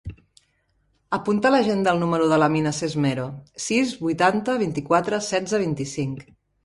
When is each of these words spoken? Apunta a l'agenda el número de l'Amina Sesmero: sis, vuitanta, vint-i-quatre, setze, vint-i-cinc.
Apunta 1.17 1.47
a 1.49 1.51
l'agenda 1.55 1.93
el 1.97 2.01
número 2.03 2.29
de 2.31 2.39
l'Amina 2.43 2.71
Sesmero: 2.77 3.25
sis, 3.67 3.93
vuitanta, 4.07 4.57
vint-i-quatre, 4.63 5.21
setze, 5.27 5.61
vint-i-cinc. 5.67 6.27